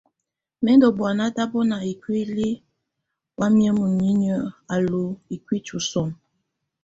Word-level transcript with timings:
Mɛ̀ 0.63 0.73
ndù 0.77 0.87
bɔ̀ána 0.97 1.25
tabɔna 1.35 1.77
ikuili 1.91 2.49
wamɛ̀á 3.37 3.71
munyinyǝ 3.77 4.35
á 4.73 4.75
lu 4.87 5.01
ikuiti 5.35 5.75
sɔnɔ. 5.89 6.15